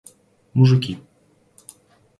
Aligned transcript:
мужики 0.57 0.97